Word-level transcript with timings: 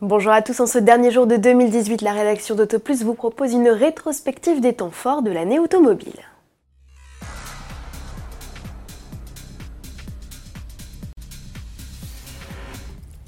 Bonjour 0.00 0.30
à 0.30 0.42
tous, 0.42 0.60
en 0.60 0.68
ce 0.68 0.78
dernier 0.78 1.10
jour 1.10 1.26
de 1.26 1.34
2018, 1.34 2.02
la 2.02 2.12
rédaction 2.12 2.54
d'Autoplus 2.54 3.02
vous 3.02 3.14
propose 3.14 3.52
une 3.52 3.68
rétrospective 3.68 4.60
des 4.60 4.74
temps 4.74 4.92
forts 4.92 5.22
de 5.22 5.32
l'année 5.32 5.58
automobile. 5.58 6.20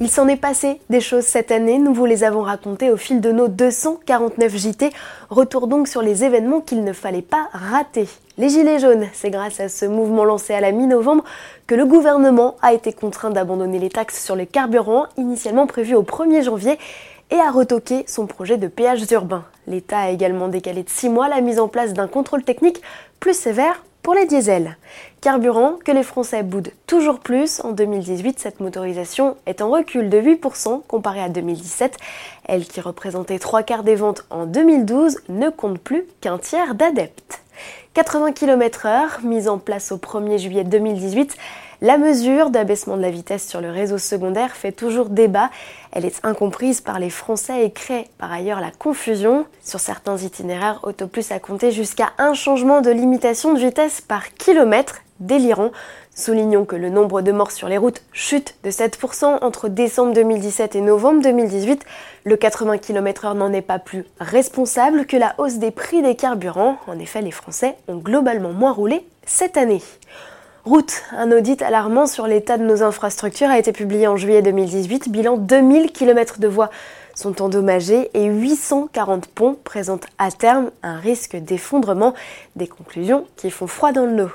Il 0.02 0.08
s'en 0.08 0.28
est 0.28 0.36
passé 0.36 0.80
des 0.88 1.02
choses 1.02 1.26
cette 1.26 1.50
année, 1.50 1.78
nous 1.78 1.92
vous 1.92 2.06
les 2.06 2.24
avons 2.24 2.40
racontées 2.40 2.90
au 2.90 2.96
fil 2.96 3.20
de 3.20 3.32
nos 3.32 3.48
249 3.48 4.56
JT. 4.56 4.90
Retour 5.28 5.66
donc 5.66 5.88
sur 5.88 6.00
les 6.00 6.24
événements 6.24 6.62
qu'il 6.62 6.84
ne 6.84 6.94
fallait 6.94 7.20
pas 7.20 7.50
rater. 7.52 8.08
Les 8.38 8.48
Gilets 8.48 8.78
jaunes, 8.78 9.08
c'est 9.12 9.28
grâce 9.28 9.60
à 9.60 9.68
ce 9.68 9.84
mouvement 9.84 10.24
lancé 10.24 10.54
à 10.54 10.62
la 10.62 10.72
mi-novembre 10.72 11.22
que 11.66 11.74
le 11.74 11.84
gouvernement 11.84 12.56
a 12.62 12.72
été 12.72 12.94
contraint 12.94 13.28
d'abandonner 13.28 13.78
les 13.78 13.90
taxes 13.90 14.24
sur 14.24 14.36
les 14.36 14.46
carburants 14.46 15.04
initialement 15.18 15.66
prévues 15.66 15.96
au 15.96 16.02
1er 16.02 16.44
janvier 16.44 16.78
et 17.30 17.36
a 17.36 17.50
retoqué 17.50 18.04
son 18.06 18.26
projet 18.26 18.56
de 18.56 18.68
péages 18.68 19.04
urbains. 19.10 19.44
L'État 19.66 19.98
a 19.98 20.08
également 20.08 20.48
décalé 20.48 20.82
de 20.82 20.88
6 20.88 21.10
mois 21.10 21.28
la 21.28 21.42
mise 21.42 21.60
en 21.60 21.68
place 21.68 21.92
d'un 21.92 22.08
contrôle 22.08 22.42
technique 22.42 22.80
plus 23.20 23.34
sévère 23.38 23.82
pour 24.10 24.18
les 24.18 24.26
diesels. 24.26 24.76
Carburant 25.20 25.74
que 25.84 25.92
les 25.92 26.02
Français 26.02 26.42
boudent 26.42 26.72
toujours 26.88 27.20
plus. 27.20 27.60
En 27.60 27.70
2018, 27.70 28.40
cette 28.40 28.58
motorisation 28.58 29.36
est 29.46 29.62
en 29.62 29.70
recul 29.70 30.10
de 30.10 30.20
8% 30.20 30.82
comparé 30.88 31.22
à 31.22 31.28
2017. 31.28 31.96
Elle 32.48 32.64
qui 32.64 32.80
représentait 32.80 33.38
trois 33.38 33.62
quarts 33.62 33.84
des 33.84 33.94
ventes 33.94 34.26
en 34.30 34.46
2012 34.46 35.20
ne 35.28 35.48
compte 35.48 35.78
plus 35.78 36.06
qu'un 36.20 36.38
tiers 36.38 36.74
d'adeptes. 36.74 37.40
80 37.94 38.32
km/h, 38.32 39.24
mise 39.24 39.48
en 39.48 39.58
place 39.58 39.92
au 39.92 39.98
1er 39.98 40.38
juillet 40.38 40.64
2018, 40.64 41.36
la 41.82 41.96
mesure 41.96 42.50
d'abaissement 42.50 42.96
de 42.96 43.02
la 43.02 43.10
vitesse 43.10 43.48
sur 43.48 43.60
le 43.60 43.70
réseau 43.70 43.96
secondaire 43.96 44.54
fait 44.54 44.72
toujours 44.72 45.08
débat. 45.08 45.50
Elle 45.92 46.04
est 46.04 46.20
incomprise 46.24 46.82
par 46.82 46.98
les 46.98 47.08
Français 47.08 47.64
et 47.64 47.70
crée 47.70 48.08
par 48.18 48.30
ailleurs 48.30 48.60
la 48.60 48.70
confusion. 48.70 49.46
Sur 49.62 49.80
certains 49.80 50.18
itinéraires, 50.18 50.80
Autoplus 50.82 51.24
a 51.30 51.38
compté 51.38 51.70
jusqu'à 51.70 52.10
un 52.18 52.34
changement 52.34 52.82
de 52.82 52.90
limitation 52.90 53.54
de 53.54 53.58
vitesse 53.58 54.02
par 54.02 54.34
kilomètre, 54.34 54.96
délirant. 55.20 55.70
Soulignons 56.14 56.66
que 56.66 56.76
le 56.76 56.90
nombre 56.90 57.22
de 57.22 57.32
morts 57.32 57.50
sur 57.50 57.68
les 57.68 57.78
routes 57.78 58.02
chute 58.12 58.56
de 58.62 58.70
7% 58.70 59.38
entre 59.42 59.68
décembre 59.68 60.12
2017 60.12 60.76
et 60.76 60.80
novembre 60.82 61.22
2018. 61.22 61.86
Le 62.24 62.36
80 62.36 62.76
km/h 62.76 63.34
n'en 63.34 63.54
est 63.54 63.62
pas 63.62 63.78
plus 63.78 64.04
responsable 64.18 65.06
que 65.06 65.16
la 65.16 65.34
hausse 65.38 65.54
des 65.54 65.70
prix 65.70 66.02
des 66.02 66.14
carburants. 66.14 66.76
En 66.86 66.98
effet, 66.98 67.22
les 67.22 67.30
Français 67.30 67.76
ont 67.88 67.96
globalement 67.96 68.52
moins 68.52 68.72
roulé 68.72 69.06
cette 69.24 69.56
année. 69.56 69.80
Route, 70.70 71.02
un 71.10 71.32
audit 71.32 71.60
alarmant 71.62 72.06
sur 72.06 72.28
l'état 72.28 72.56
de 72.56 72.62
nos 72.62 72.84
infrastructures 72.84 73.50
a 73.50 73.58
été 73.58 73.72
publié 73.72 74.06
en 74.06 74.14
juillet 74.16 74.40
2018. 74.40 75.08
Bilan 75.08 75.36
2000 75.36 75.90
km 75.90 76.38
de 76.38 76.46
voies 76.46 76.70
sont 77.16 77.42
endommagés 77.42 78.08
et 78.14 78.26
840 78.26 79.26
ponts 79.26 79.58
présentent 79.64 80.06
à 80.18 80.30
terme 80.30 80.70
un 80.84 80.96
risque 80.96 81.34
d'effondrement. 81.34 82.14
Des 82.54 82.68
conclusions 82.68 83.26
qui 83.34 83.50
font 83.50 83.66
froid 83.66 83.90
dans 83.90 84.06
le 84.06 84.14
dos. 84.14 84.30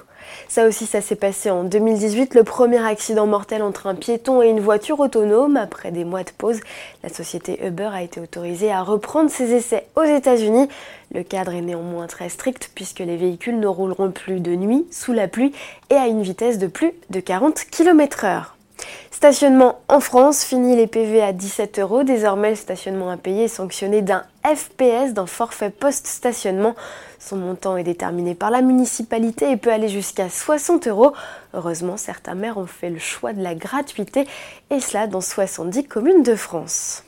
Ça 0.48 0.68
aussi, 0.68 0.86
ça 0.86 1.02
s'est 1.02 1.16
passé 1.16 1.50
en 1.50 1.64
2018, 1.64 2.34
le 2.36 2.44
premier 2.44 2.86
accident 2.86 3.28
mortel 3.28 3.62
entre 3.62 3.88
un 3.88 3.95
piéton 3.95 4.42
et 4.42 4.48
une 4.48 4.59
voiture 4.59 5.00
autonome. 5.00 5.58
Après 5.58 5.92
des 5.92 6.06
mois 6.06 6.23
de 6.23 6.31
pause, 6.38 6.59
la 7.04 7.09
société 7.09 7.66
Uber 7.66 7.90
a 7.94 8.04
été 8.04 8.20
autorisée 8.20 8.72
à 8.72 8.81
reprendre 8.81 9.30
ses 9.30 9.53
essais 9.53 9.88
aux 9.96 10.03
États-Unis. 10.03 10.68
Le 11.14 11.23
cadre 11.23 11.53
est 11.53 11.62
néanmoins 11.62 12.08
très 12.08 12.30
strict 12.30 12.72
puisque 12.76 13.00
les 13.00 13.18
véhicules 13.18 13.59
ne 13.59 13.68
rouleront 13.68 14.12
plus 14.12 14.40
de 14.40 14.56
nuit, 14.56 14.86
sous 14.92 15.14
la 15.14 15.28
pluie 15.28 15.53
et 15.90 15.96
à 15.96 16.08
une 16.08 16.22
vitesse 16.22 16.58
de 16.58 16.68
plus 16.68 16.94
de 17.09 17.20
40 17.20 17.66
km/h. 17.72 18.56
Stationnement 19.12 19.80
en 19.88 20.02
France, 20.02 20.44
fini 20.44 20.76
les 20.76 20.88
PV 20.88 21.22
à 21.22 21.31
17 21.31 21.80
euros. 21.80 22.03
Désormais, 22.03 22.50
le 22.50 22.56
stationnement 22.56 23.16
payer 23.18 23.46
est 23.46 23.48
sanctionné 23.48 24.02
d'un 24.02 24.23
FPS, 24.45 25.13
d'un 25.13 25.25
forfait 25.25 25.71
post-stationnement. 25.71 26.75
Son 27.19 27.38
montant 27.38 27.77
est 27.77 27.83
déterminé 27.83 28.35
par 28.35 28.51
la 28.51 28.61
municipalité 28.61 29.49
et 29.49 29.57
peut 29.57 29.71
aller 29.71 29.89
jusqu'à 29.89 30.29
60 30.29 30.88
euros. 30.88 31.13
Heureusement, 31.53 31.97
certains 31.97 32.35
maires 32.35 32.57
ont 32.57 32.67
fait 32.67 32.91
le 32.91 33.00
choix 33.00 33.34
de 33.34 33.41
la 33.41 33.55
gratuité, 33.55 34.28
et 34.69 34.79
cela 34.79 35.07
dans 35.07 35.22
70 35.22 35.85
communes 35.85 36.23
de 36.23 36.35
France. 36.35 37.03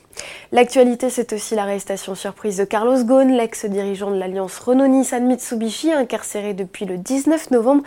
L'actualité, 0.50 1.10
c'est 1.10 1.32
aussi 1.32 1.54
l'arrestation 1.54 2.16
surprise 2.16 2.56
de 2.56 2.64
Carlos 2.64 3.04
Ghosn, 3.04 3.30
l'ex-dirigeant 3.30 4.10
de 4.10 4.16
l'alliance 4.16 4.58
Renault-Nissan 4.58 5.24
Mitsubishi, 5.24 5.92
incarcéré 5.92 6.54
depuis 6.54 6.86
le 6.86 6.98
19 6.98 7.52
novembre, 7.52 7.84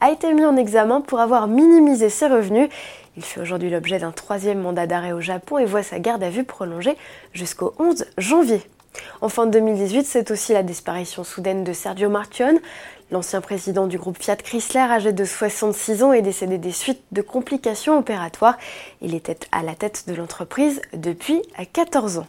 a 0.00 0.10
été 0.10 0.32
mis 0.32 0.44
en 0.44 0.56
examen 0.56 1.00
pour 1.00 1.20
avoir 1.20 1.48
minimisé 1.48 2.08
ses 2.08 2.26
revenus. 2.26 2.68
Il 3.16 3.24
fait 3.24 3.40
aujourd'hui 3.40 3.70
l'objet 3.70 3.98
d'un 3.98 4.12
troisième 4.12 4.60
mandat 4.60 4.86
d'arrêt 4.86 5.12
au 5.12 5.20
Japon 5.20 5.58
et 5.58 5.64
voit 5.64 5.82
sa 5.82 5.98
garde 5.98 6.22
à 6.22 6.30
vue 6.30 6.44
prolongée 6.44 6.96
jusqu'au 7.32 7.74
11 7.78 8.06
janvier. 8.18 8.62
En 9.20 9.28
fin 9.28 9.46
2018, 9.46 10.04
c'est 10.04 10.30
aussi 10.30 10.52
la 10.52 10.62
disparition 10.62 11.24
soudaine 11.24 11.64
de 11.64 11.72
Sergio 11.72 12.08
Marchionne. 12.08 12.58
L'ancien 13.10 13.40
président 13.40 13.86
du 13.86 13.98
groupe 13.98 14.16
Fiat 14.20 14.36
Chrysler, 14.36 14.80
âgé 14.80 15.12
de 15.12 15.24
66 15.24 16.02
ans, 16.02 16.12
est 16.12 16.22
décédé 16.22 16.58
des 16.58 16.72
suites 16.72 17.02
de 17.12 17.22
complications 17.22 17.98
opératoires. 17.98 18.56
Il 19.00 19.14
était 19.14 19.38
à 19.52 19.62
la 19.62 19.74
tête 19.74 20.04
de 20.08 20.14
l'entreprise 20.14 20.80
depuis 20.94 21.42
14 21.72 22.18
ans. 22.18 22.26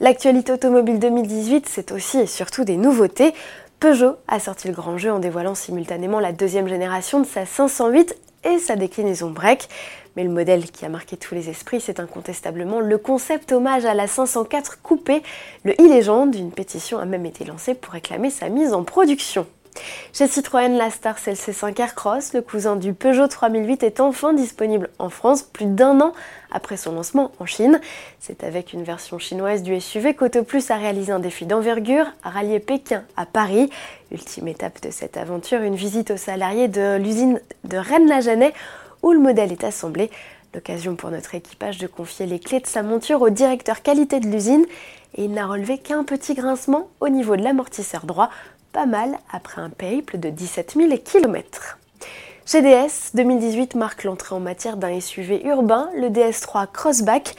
L'actualité 0.00 0.52
automobile 0.52 0.98
2018, 0.98 1.66
c'est 1.68 1.92
aussi 1.92 2.18
et 2.20 2.26
surtout 2.26 2.64
des 2.64 2.76
nouveautés. 2.76 3.34
Peugeot 3.80 4.16
a 4.28 4.38
sorti 4.40 4.68
le 4.68 4.74
grand 4.74 4.98
jeu 4.98 5.10
en 5.10 5.18
dévoilant 5.18 5.54
simultanément 5.54 6.20
la 6.20 6.32
deuxième 6.32 6.68
génération 6.68 7.20
de 7.20 7.26
sa 7.26 7.44
508 7.44 8.16
et 8.44 8.58
sa 8.58 8.76
déclinaison 8.76 9.30
break. 9.30 9.68
Mais 10.16 10.24
le 10.24 10.30
modèle 10.30 10.70
qui 10.70 10.84
a 10.84 10.88
marqué 10.88 11.16
tous 11.16 11.34
les 11.34 11.50
esprits, 11.50 11.80
c'est 11.80 12.00
incontestablement 12.00 12.80
le 12.80 12.98
concept 12.98 13.52
hommage 13.52 13.84
à 13.84 13.94
la 13.94 14.06
504 14.06 14.80
coupée. 14.82 15.22
Le 15.64 15.72
e-légende, 15.72 16.34
une 16.34 16.52
pétition 16.52 16.98
a 16.98 17.04
même 17.04 17.26
été 17.26 17.44
lancée 17.44 17.74
pour 17.74 17.92
réclamer 17.92 18.30
sa 18.30 18.48
mise 18.48 18.72
en 18.72 18.84
production. 18.84 19.46
Chez 20.12 20.28
Citroën, 20.28 20.76
la 20.76 20.90
Star 20.90 21.18
CLC5 21.18 21.80
Aircross, 21.80 22.32
le 22.32 22.42
cousin 22.42 22.76
du 22.76 22.92
Peugeot 22.92 23.26
3008, 23.26 23.82
est 23.82 24.00
enfin 24.00 24.32
disponible 24.32 24.88
en 25.00 25.08
France 25.10 25.42
plus 25.42 25.66
d'un 25.66 26.00
an 26.00 26.12
après 26.52 26.76
son 26.76 26.92
lancement 26.92 27.32
en 27.40 27.46
Chine. 27.46 27.80
C'est 28.20 28.44
avec 28.44 28.72
une 28.72 28.84
version 28.84 29.18
chinoise 29.18 29.62
du 29.62 29.80
SUV 29.80 30.14
qu'Autoplus 30.14 30.62
a 30.68 30.76
réalisé 30.76 31.10
un 31.10 31.18
défi 31.18 31.46
d'envergure, 31.46 32.06
rallier 32.22 32.60
Pékin 32.60 33.02
à 33.16 33.26
Paris. 33.26 33.70
Ultime 34.12 34.46
étape 34.46 34.80
de 34.80 34.92
cette 34.92 35.16
aventure, 35.16 35.62
une 35.62 35.74
visite 35.74 36.12
aux 36.12 36.16
salariés 36.16 36.68
de 36.68 36.96
l'usine 36.96 37.40
de 37.64 37.76
Rennes-la-Janais 37.76 38.52
où 39.04 39.12
le 39.12 39.20
modèle 39.20 39.52
est 39.52 39.62
assemblé. 39.62 40.10
L'occasion 40.54 40.96
pour 40.96 41.10
notre 41.10 41.34
équipage 41.34 41.78
de 41.78 41.86
confier 41.86 42.26
les 42.26 42.40
clés 42.40 42.60
de 42.60 42.66
sa 42.66 42.82
monture 42.82 43.20
au 43.22 43.28
directeur 43.28 43.82
qualité 43.82 44.18
de 44.18 44.26
l'usine 44.26 44.64
et 45.14 45.24
il 45.24 45.32
n'a 45.32 45.46
relevé 45.46 45.78
qu'un 45.78 46.04
petit 46.04 46.34
grincement 46.34 46.88
au 47.00 47.08
niveau 47.08 47.36
de 47.36 47.42
l'amortisseur 47.42 48.06
droit, 48.06 48.30
pas 48.72 48.86
mal 48.86 49.18
après 49.30 49.60
un 49.60 49.70
périple 49.70 50.18
de 50.18 50.30
17 50.30 50.74
000 50.76 50.96
km. 51.04 51.78
Chez 52.46 52.62
DS, 52.62 53.12
2018 53.14 53.74
marque 53.74 54.04
l'entrée 54.04 54.34
en 54.34 54.40
matière 54.40 54.76
d'un 54.76 55.00
SUV 55.00 55.46
urbain, 55.46 55.90
le 55.96 56.08
DS3 56.08 56.66
Crossback. 56.72 57.34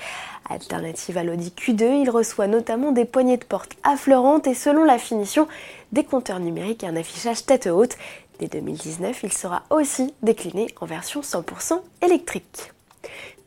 Alternative 0.47 1.17
à 1.17 1.23
l'Audi 1.23 1.51
Q2, 1.57 2.01
il 2.01 2.09
reçoit 2.11 2.45
notamment 2.45 2.91
des 2.91 3.05
poignées 3.05 3.37
de 3.37 3.43
porte 3.43 3.71
affleurantes 3.83 4.45
et 4.45 4.53
selon 4.53 4.83
la 4.83 4.99
finition, 4.99 5.47
des 5.91 6.03
compteurs 6.03 6.39
numériques 6.39 6.83
et 6.83 6.87
un 6.87 6.95
affichage 6.95 7.45
tête 7.45 7.65
haute. 7.65 7.97
Dès 8.39 8.47
2019, 8.47 9.23
il 9.23 9.33
sera 9.33 9.63
aussi 9.69 10.13
décliné 10.21 10.67
en 10.81 10.85
version 10.85 11.21
100% 11.21 11.79
électrique. 12.01 12.73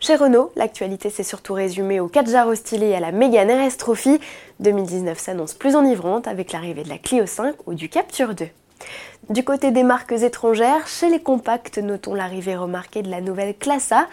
Chez 0.00 0.15
Renault, 0.15 0.53
l'actualité 0.56 1.10
s'est 1.10 1.25
surtout 1.25 1.54
résumée 1.54 2.00
au 2.00 2.09
4 2.09 2.31
jarres 2.31 2.56
stylé 2.56 2.88
et 2.88 2.94
à 2.94 3.00
la 3.00 3.12
Mégane 3.12 3.50
RS 3.50 3.76
Trophy. 3.76 4.21
2019 4.60 5.19
s'annonce 5.19 5.54
plus 5.54 5.75
enivrante 5.75 6.28
avec 6.28 6.53
l'arrivée 6.53 6.84
de 6.84 6.88
la 6.88 6.99
Clio 6.99 7.26
5 7.26 7.54
ou 7.66 7.75
du 7.75 7.88
Capture 7.88 8.34
2. 8.34 8.47
Du 9.28 9.44
côté 9.44 9.72
des 9.72 9.82
marques 9.82 10.12
étrangères, 10.12 10.87
chez 10.87 11.10
les 11.10 11.20
compacts, 11.20 11.78
notons 11.78 12.15
l'arrivée 12.15 12.56
remarquée 12.56 13.03
de 13.03 13.10
la 13.10 13.20
nouvelle 13.20 13.56
Classe 13.56 13.93
A, 13.93 14.06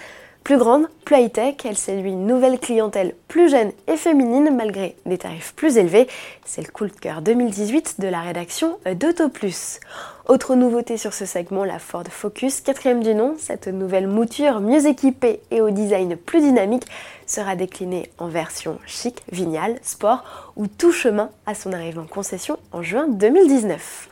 plus 0.45 0.57
grande, 0.59 0.88
plus 1.06 1.17
high-tech, 1.17 1.56
elle 1.66 1.75
séduit 1.75 2.11
une 2.11 2.28
nouvelle 2.28 2.59
clientèle 2.59 3.16
plus 3.28 3.50
jeune 3.50 3.72
et 3.88 3.97
féminine 3.97 4.56
malgré 4.56 4.95
des 5.07 5.18
tarifs 5.18 5.56
plus 5.56 5.77
élevés. 5.77 6.07
C'est 6.45 6.62
le 6.62 6.71
coup 6.71 6.86
de 6.86 6.92
cœur 6.92 7.24
2018 7.24 8.00
de 8.00 8.07
la 8.07 8.21
rédaction 8.21 8.77
d'AutoPlus. 8.86 9.80
Autre 10.27 10.53
nouveauté 10.53 10.97
sur 10.97 11.15
ce 11.15 11.25
segment, 11.25 11.63
la 11.63 11.80
Ford 11.80 12.03
Focus, 12.07 12.62
quatrième 12.62 13.01
du 13.01 13.15
nom, 13.15 13.33
cette 13.39 13.68
nouvelle 13.68 14.06
mouture 14.06 14.59
mieux 14.59 14.86
équipée 14.86 15.42
et 15.50 15.62
au 15.62 15.71
design 15.71 16.15
plus 16.15 16.42
dynamique 16.42 16.86
sera 17.25 17.56
déclinée 17.56 18.12
en 18.19 18.27
version 18.27 18.77
chic, 18.86 19.24
vignale, 19.31 19.80
sport 19.81 20.53
ou 20.56 20.68
tout 20.68 20.92
chemin 20.92 21.31
à 21.47 21.56
son 21.56 21.74
arrivée 21.74 21.97
en 21.97 22.06
concession 22.06 22.59
en 22.71 22.83
juin 22.83 23.07
2019. 23.07 24.09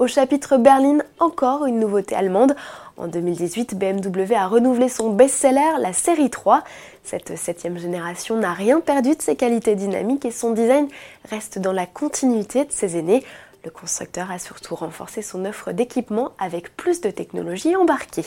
Au 0.00 0.08
chapitre 0.08 0.56
Berlin, 0.56 0.98
encore 1.20 1.66
une 1.66 1.78
nouveauté 1.78 2.16
allemande. 2.16 2.56
En 2.96 3.08
2018, 3.08 3.76
BMW 3.76 4.34
a 4.36 4.46
renouvelé 4.46 4.88
son 4.88 5.10
best-seller, 5.10 5.80
la 5.80 5.92
série 5.92 6.30
3. 6.30 6.62
Cette 7.02 7.36
septième 7.36 7.76
génération 7.76 8.36
n'a 8.36 8.52
rien 8.52 8.80
perdu 8.80 9.16
de 9.16 9.22
ses 9.22 9.34
qualités 9.34 9.74
dynamiques 9.74 10.24
et 10.24 10.30
son 10.30 10.52
design 10.52 10.86
reste 11.28 11.58
dans 11.58 11.72
la 11.72 11.86
continuité 11.86 12.64
de 12.64 12.70
ses 12.70 12.96
aînés. 12.96 13.24
Le 13.64 13.70
constructeur 13.70 14.30
a 14.30 14.38
surtout 14.38 14.76
renforcé 14.76 15.22
son 15.22 15.44
offre 15.44 15.72
d'équipement 15.72 16.32
avec 16.38 16.76
plus 16.76 17.00
de 17.00 17.10
technologies 17.10 17.74
embarquées. 17.74 18.26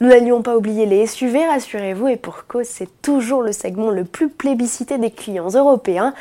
Nous 0.00 0.08
n'allions 0.08 0.42
pas 0.42 0.56
oublier 0.56 0.84
les 0.84 1.06
SUV, 1.06 1.46
rassurez-vous, 1.46 2.08
et 2.08 2.16
pour 2.16 2.46
cause, 2.46 2.66
c'est 2.66 3.02
toujours 3.02 3.42
le 3.42 3.52
segment 3.52 3.90
le 3.90 4.04
plus 4.04 4.28
plébiscité 4.28 4.98
des 4.98 5.12
clients 5.12 5.50
européens. 5.50 6.12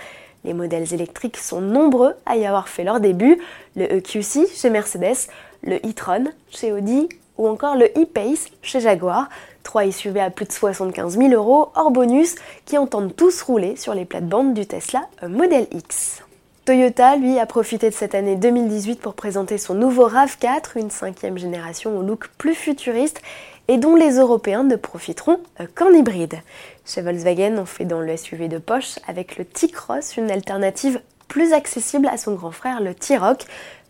Les 0.43 0.53
modèles 0.53 0.93
électriques 0.93 1.37
sont 1.37 1.61
nombreux 1.61 2.13
à 2.27 2.35
y 2.35 2.45
avoir 2.45 2.69
fait 2.69 2.83
leur 2.83 2.99
début, 2.99 3.39
le 3.75 3.91
EQC 3.91 4.47
chez 4.53 4.69
Mercedes, 4.69 5.29
le 5.63 5.77
e-tron 5.77 6.25
chez 6.51 6.71
Audi 6.71 7.09
ou 7.37 7.47
encore 7.47 7.75
le 7.75 7.85
e-Pace 7.85 8.47
chez 8.61 8.79
Jaguar. 8.79 9.29
Trois 9.63 9.91
SUV 9.91 10.19
à 10.19 10.29
plus 10.29 10.45
de 10.45 10.51
75 10.51 11.17
000 11.17 11.29
euros 11.33 11.69
hors 11.75 11.91
bonus 11.91 12.35
qui 12.65 12.77
entendent 12.77 13.15
tous 13.15 13.41
rouler 13.41 13.75
sur 13.75 13.93
les 13.93 14.05
plates-bandes 14.05 14.53
du 14.53 14.65
Tesla 14.65 15.01
Model 15.27 15.67
X. 15.71 16.21
Toyota, 16.65 17.15
lui, 17.15 17.37
a 17.37 17.45
profité 17.45 17.91
de 17.91 17.93
cette 17.93 18.15
année 18.15 18.35
2018 18.35 18.99
pour 18.99 19.13
présenter 19.13 19.59
son 19.59 19.75
nouveau 19.75 20.09
RAV4, 20.09 20.79
une 20.79 20.89
cinquième 20.89 21.37
génération 21.37 21.95
au 21.95 22.01
look 22.01 22.27
plus 22.39 22.55
futuriste 22.55 23.21
et 23.67 23.77
dont 23.77 23.95
les 23.95 24.17
Européens 24.17 24.63
ne 24.63 24.75
profiteront 24.75 25.39
qu'en 25.75 25.91
hybride. 25.91 26.39
Chez 26.83 27.01
Volkswagen, 27.01 27.57
on 27.59 27.65
fait 27.65 27.85
dans 27.85 28.01
le 28.01 28.17
SUV 28.17 28.47
de 28.47 28.57
poche 28.57 28.95
avec 29.07 29.37
le 29.37 29.45
T-Cross 29.45 30.17
une 30.17 30.31
alternative 30.31 30.99
plus 31.27 31.53
accessible 31.53 32.07
à 32.07 32.17
son 32.17 32.33
grand 32.33 32.51
frère 32.51 32.81
le 32.81 32.95
T-Roc. 32.95 33.45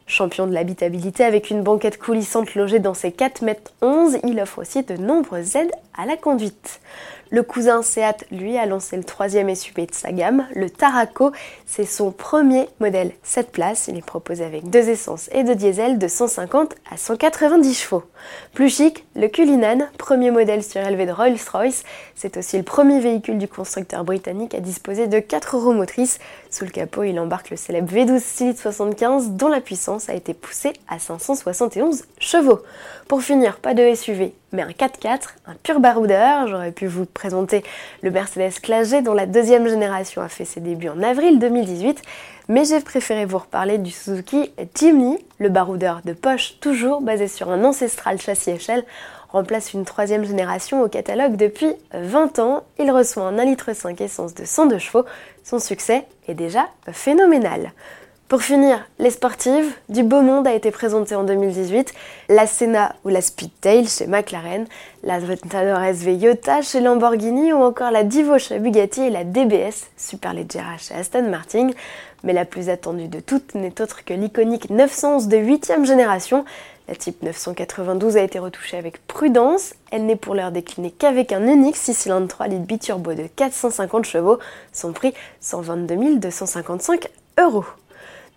Champion 0.07 0.46
de 0.46 0.54
l'habitabilité 0.54 1.24
avec 1.24 1.50
une 1.50 1.63
banquette 1.63 1.98
coulissante 1.98 2.54
logée 2.54 2.78
dans 2.80 2.94
ses 2.94 3.12
4 3.12 3.42
mètres 3.42 3.72
11, 3.81 4.18
il 4.24 4.40
offre 4.40 4.60
aussi 4.60 4.84
de 4.84 4.96
nombreuses 4.98 5.56
aides 5.56 5.72
à 5.98 6.06
la 6.06 6.16
conduite. 6.16 6.80
Le 7.35 7.43
cousin 7.43 7.81
Seat, 7.81 8.25
lui, 8.31 8.57
a 8.57 8.65
lancé 8.65 8.95
le 8.95 9.03
troisième 9.03 9.53
SUV 9.53 9.87
de 9.87 9.93
sa 9.93 10.13
gamme, 10.13 10.47
le 10.55 10.69
Taraco. 10.69 11.33
C'est 11.65 11.83
son 11.83 12.11
premier 12.11 12.69
modèle 12.79 13.11
7 13.23 13.51
places. 13.51 13.89
Il 13.89 13.97
est 13.97 14.05
proposé 14.05 14.45
avec 14.45 14.69
deux 14.69 14.87
essences 14.87 15.27
et 15.33 15.43
deux 15.43 15.53
diesel 15.53 15.97
de 15.97 16.07
150 16.07 16.75
à 16.89 16.95
190 16.95 17.73
chevaux. 17.73 18.03
Plus 18.53 18.73
chic, 18.73 19.05
le 19.17 19.27
Cullinan, 19.27 19.79
premier 19.97 20.31
modèle 20.31 20.63
surélevé 20.63 21.05
de 21.05 21.11
Rolls-Royce. 21.11 21.83
C'est 22.15 22.37
aussi 22.37 22.55
le 22.55 22.63
premier 22.63 23.01
véhicule 23.01 23.37
du 23.37 23.49
constructeur 23.49 24.05
britannique 24.05 24.55
à 24.55 24.61
disposer 24.61 25.07
de 25.07 25.19
4 25.19 25.57
roues 25.57 25.73
motrices. 25.73 26.19
Sous 26.49 26.63
le 26.63 26.71
capot, 26.71 27.03
il 27.03 27.19
embarque 27.19 27.49
le 27.49 27.57
célèbre 27.57 27.93
V12 27.93 28.19
Stylite 28.19 28.59
75 28.59 29.31
dont 29.31 29.49
la 29.49 29.59
puissance 29.59 30.07
a 30.07 30.13
été 30.13 30.33
poussée 30.33 30.71
à 30.87 30.99
571 30.99 32.05
chevaux. 32.17 32.61
Pour 33.09 33.21
finir, 33.23 33.57
pas 33.57 33.73
de 33.73 33.93
SUV, 33.93 34.33
mais 34.56 34.63
un 34.63 34.69
4x4, 34.69 35.36
un 35.46 35.56
pur 35.62 35.80
baroudeur. 35.80 36.48
J'aurais 36.48 36.72
pu 36.72 36.88
vous 36.88 37.06
présenter 37.06 37.63
le 38.02 38.10
Mercedes 38.10 38.60
Classe 38.62 38.96
dont 39.04 39.13
la 39.13 39.25
deuxième 39.25 39.68
génération 39.68 40.22
a 40.22 40.30
fait 40.30 40.46
ses 40.46 40.62
débuts 40.62 40.90
en 40.90 41.04
avril 41.04 41.38
2018, 41.38 42.02
mais 42.48 42.66
j'ai 42.66 42.80
préféré 42.80 43.25
vous 43.25 43.38
reparler 43.38 43.78
du 43.78 43.92
Suzuki 43.92 44.52
Jimny, 44.74 45.18
le 45.38 45.50
baroudeur 45.50 46.02
de 46.06 46.13
poche 46.13 46.60
toujours 46.60 47.02
basé 47.02 47.28
sur 47.28 47.52
un 47.52 47.63
ancestral 47.63 48.19
châssis 48.19 48.52
échelle 48.52 48.86
remplace 49.36 49.74
une 49.74 49.84
troisième 49.84 50.24
génération 50.24 50.81
au 50.81 50.88
catalogue 50.88 51.36
depuis 51.36 51.74
20 51.94 52.40
ans. 52.40 52.63
Il 52.80 52.90
reçoit 52.90 53.24
un 53.24 53.36
1,5 53.36 53.46
litre 53.46 53.69
essence 54.02 54.34
de 54.34 54.46
102 54.46 54.78
chevaux. 54.78 55.06
Son 55.44 55.60
succès 55.60 56.06
est 56.28 56.36
déjà 56.36 56.68
phénoménal. 56.92 57.74
Pour 58.27 58.42
finir, 58.42 58.83
les 58.98 59.12
sportives, 59.12 59.72
du 59.88 60.01
beau 60.01 60.22
monde 60.22 60.48
a 60.48 60.54
été 60.56 60.72
présenté 60.72 61.13
en 61.13 61.24
2018, 61.25 61.94
la 62.30 62.48
Senna 62.48 62.95
ou 63.06 63.10
la 63.10 63.22
Speedtail 63.22 63.88
chez 63.88 64.07
McLaren, 64.07 64.66
la 65.04 65.16
Aventador 65.16 65.80
SV 65.80 66.16
Iota 66.16 66.63
chez 66.63 66.81
Lamborghini 66.81 67.54
ou 67.54 67.57
encore 67.57 67.92
la 67.92 68.04
Divo 68.04 68.39
chez 68.39 68.57
Bugatti 68.57 69.01
et 69.01 69.10
la 69.12 69.24
DBS 69.25 69.92
Superleggera 69.95 70.75
chez 70.80 70.95
Aston 70.95 71.30
Martin. 71.30 71.69
Mais 72.24 72.33
la 72.33 72.45
plus 72.45 72.69
attendue 72.69 73.10
de 73.10 73.19
toutes 73.19 73.54
n'est 73.54 73.80
autre 73.80 74.04
que 74.04 74.16
l'iconique 74.16 74.71
911 74.71 75.28
de 75.28 75.38
8ème 75.38 75.86
génération. 75.86 76.45
La 76.88 76.95
Type 76.95 77.21
992 77.21 78.18
a 78.18 78.24
été 78.24 78.39
retouchée 78.39 78.78
avec 78.78 79.06
prudence. 79.06 79.75
Elle 79.92 80.07
n'est 80.07 80.16
pour 80.16 80.33
l'heure 80.33 80.51
déclinée 80.51 80.89
qu'avec 80.89 81.31
un 81.31 81.45
unique 81.45 81.75
6 81.75 81.94
cylindres 81.94 82.28
3 82.28 82.48
litres 82.48 82.66
biturbo 82.66 83.13
de 83.13 83.28
450 83.36 84.06
chevaux. 84.06 84.39
Son 84.74 84.94
prix 84.94 85.13
122 85.42 86.18
255 86.18 87.07
euros. 87.39 87.66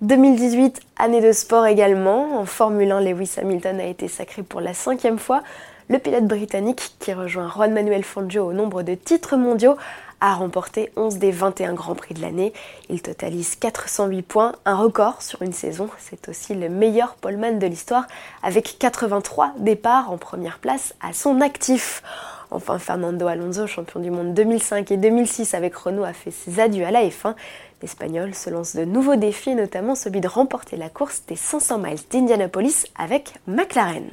2018, 0.01 0.81
année 0.97 1.21
de 1.21 1.33
sport 1.33 1.67
également. 1.67 2.39
En 2.39 2.45
Formule 2.45 2.93
1, 2.93 3.01
Lewis 3.01 3.33
Hamilton 3.37 3.81
a 3.81 3.87
été 3.87 4.07
sacré 4.07 4.45
pour 4.45 4.61
la 4.61 4.73
cinquième 4.73 5.19
fois. 5.19 5.43
Le 5.89 5.99
pilote 5.99 6.27
britannique, 6.27 6.95
qui 7.01 7.13
rejoint 7.13 7.51
Juan 7.51 7.73
Manuel 7.73 8.05
Fangio 8.05 8.45
au 8.45 8.53
nombre 8.53 8.85
de 8.85 8.95
titres 8.95 9.37
mondiaux, 9.37 9.77
a 10.21 10.35
remporté 10.35 10.93
11 10.95 11.19
des 11.19 11.33
21 11.33 11.75
Grands 11.75 11.97
Prix 11.97 12.15
de 12.15 12.21
l'année. 12.21 12.53
Il 12.89 13.03
totalise 13.03 13.57
408 13.57 14.23
points, 14.23 14.53
un 14.65 14.77
record 14.77 15.21
sur 15.21 15.43
une 15.43 15.53
saison. 15.53 15.89
C'est 15.99 16.29
aussi 16.29 16.55
le 16.55 16.69
meilleur 16.69 17.15
poleman 17.15 17.59
de 17.59 17.67
l'histoire, 17.67 18.07
avec 18.45 18.77
83 18.79 19.55
départs 19.59 20.13
en 20.13 20.17
première 20.17 20.61
place 20.61 20.95
à 21.01 21.13
son 21.13 21.41
actif. 21.41 22.05
Enfin, 22.51 22.79
Fernando 22.79 23.27
Alonso, 23.27 23.67
champion 23.67 24.01
du 24.01 24.11
monde 24.11 24.33
2005 24.33 24.91
et 24.91 24.97
2006 24.97 25.55
avec 25.55 25.75
Renault, 25.75 26.05
a 26.05 26.15
fait 26.15 26.31
ses 26.31 26.61
adieux 26.61 26.87
à 26.87 26.91
la 26.91 27.03
F1. 27.03 27.35
L'Espagnol 27.81 28.35
se 28.35 28.51
lance 28.51 28.75
de 28.75 28.85
nouveaux 28.85 29.17
défis, 29.17 29.55
notamment 29.55 29.95
celui 29.95 30.21
de 30.21 30.27
remporter 30.27 30.77
la 30.77 30.89
course 30.89 31.23
des 31.29 31.37
500 31.37 31.79
miles 31.79 31.99
d'Indianapolis 32.11 32.87
avec 32.97 33.35
McLaren. 33.47 34.11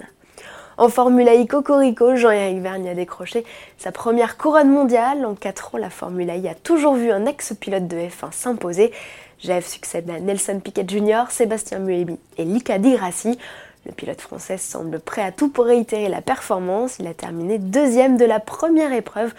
En 0.78 0.90
Formule 0.90 1.30
I 1.30 1.48
Cocorico, 1.48 2.16
Jean-Éric 2.16 2.60
Vergne 2.60 2.90
a 2.90 2.94
décroché 2.94 3.46
sa 3.78 3.92
première 3.92 4.38
couronne 4.38 4.70
mondiale. 4.70 5.26
En 5.26 5.34
4 5.34 5.76
ans, 5.76 5.78
la 5.78 5.90
Formule 5.90 6.30
I 6.30 6.48
a 6.50 6.54
toujours 6.54 6.96
vu 6.96 7.12
un 7.12 7.26
ex-pilote 7.26 7.88
de 7.88 7.98
F1 7.98 8.32
s'imposer. 8.32 8.92
Jeff 9.40 9.66
succède 9.66 10.10
à 10.10 10.20
Nelson 10.20 10.60
Piquet 10.60 10.86
Jr., 10.88 11.24
Sébastien 11.30 11.80
Muebi 11.80 12.20
et 12.38 12.44
Lika 12.44 12.78
Di 12.78 12.94
Grassi. 12.94 13.40
Le 13.86 13.94
pilote 13.94 14.22
français 14.22 14.58
semble 14.58 15.00
prêt 15.00 15.22
à 15.22 15.32
tout 15.32 15.50
pour 15.50 15.66
réitérer 15.66 16.10
la 16.10 16.22
performance. 16.22 16.98
Il 17.00 17.08
a 17.08 17.14
terminé 17.14 17.58
deuxième 17.58 18.18
de 18.18 18.26
la 18.26 18.40
première 18.40 18.92
épreuve 18.92 19.34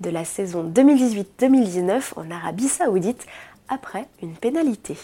de 0.00 0.08
la 0.08 0.24
saison 0.24 0.64
2018-2019 0.64 2.14
en 2.16 2.30
Arabie 2.30 2.68
Saoudite 2.68 3.26
après 3.70 4.06
une 4.20 4.34
pénalité. 4.34 4.96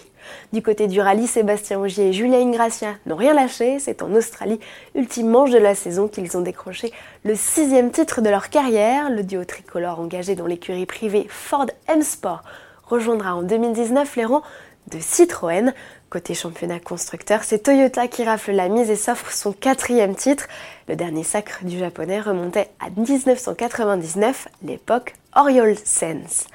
Du 0.52 0.60
côté 0.60 0.88
du 0.88 1.00
rallye, 1.00 1.26
Sébastien 1.26 1.80
Ogier 1.80 2.08
et 2.08 2.12
Julien 2.12 2.40
Ingracia 2.40 2.96
n'ont 3.06 3.16
rien 3.16 3.32
lâché. 3.32 3.78
C'est 3.78 4.02
en 4.02 4.12
Australie, 4.12 4.60
ultime 4.94 5.30
manche 5.30 5.50
de 5.50 5.58
la 5.58 5.74
saison, 5.74 6.08
qu'ils 6.08 6.36
ont 6.36 6.42
décroché 6.42 6.92
le 7.24 7.34
sixième 7.34 7.90
titre 7.90 8.20
de 8.20 8.28
leur 8.28 8.50
carrière. 8.50 9.08
Le 9.08 9.22
duo 9.22 9.44
tricolore 9.44 10.00
engagé 10.00 10.34
dans 10.34 10.46
l'écurie 10.46 10.86
privée 10.86 11.26
Ford 11.30 11.66
M 11.88 12.02
Sport 12.02 12.42
rejoindra 12.84 13.36
en 13.36 13.42
2019 13.42 14.16
les 14.16 14.24
rangs 14.24 14.42
de 14.90 14.98
Citroën. 14.98 15.72
Côté 16.08 16.34
championnat 16.34 16.78
constructeur, 16.78 17.42
c'est 17.42 17.64
Toyota 17.64 18.06
qui 18.06 18.24
rafle 18.24 18.52
la 18.52 18.69
mise 18.69 18.90
et 18.90 18.96
s'offre 18.96 19.32
son 19.32 19.52
quatrième 19.52 20.14
titre. 20.14 20.46
Le 20.88 20.94
dernier 20.94 21.24
sacre 21.24 21.64
du 21.64 21.78
japonais 21.78 22.20
remontait 22.20 22.70
à 22.78 22.90
1999, 22.90 24.48
l'époque 24.62 25.14
Oriole 25.34 25.76
Sense. 25.84 26.46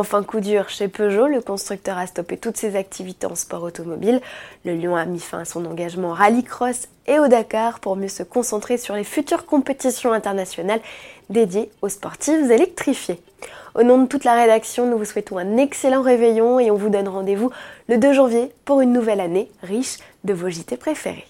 Enfin, 0.00 0.22
coup 0.22 0.38
dur 0.38 0.68
chez 0.68 0.86
Peugeot, 0.86 1.26
le 1.26 1.40
constructeur 1.40 1.98
a 1.98 2.06
stoppé 2.06 2.36
toutes 2.36 2.56
ses 2.56 2.76
activités 2.76 3.26
en 3.26 3.34
sport 3.34 3.64
automobile. 3.64 4.20
Le 4.64 4.76
Lion 4.76 4.94
a 4.94 5.04
mis 5.04 5.18
fin 5.18 5.40
à 5.40 5.44
son 5.44 5.66
engagement 5.66 6.12
rallycross 6.12 6.86
et 7.08 7.18
au 7.18 7.26
Dakar 7.26 7.80
pour 7.80 7.96
mieux 7.96 8.06
se 8.06 8.22
concentrer 8.22 8.78
sur 8.78 8.94
les 8.94 9.02
futures 9.02 9.44
compétitions 9.44 10.12
internationales 10.12 10.78
dédiées 11.30 11.72
aux 11.82 11.88
sportifs 11.88 12.48
électrifiés. 12.48 13.20
Au 13.74 13.82
nom 13.82 14.00
de 14.00 14.06
toute 14.06 14.22
la 14.22 14.34
rédaction, 14.34 14.88
nous 14.88 14.98
vous 14.98 15.04
souhaitons 15.04 15.36
un 15.36 15.56
excellent 15.56 16.02
réveillon 16.02 16.60
et 16.60 16.70
on 16.70 16.76
vous 16.76 16.90
donne 16.90 17.08
rendez-vous 17.08 17.50
le 17.88 17.98
2 17.98 18.12
janvier 18.12 18.52
pour 18.64 18.80
une 18.80 18.92
nouvelle 18.92 19.20
année 19.20 19.50
riche 19.64 19.96
de 20.22 20.32
vos 20.32 20.48
JT 20.48 20.76
préférés. 20.76 21.26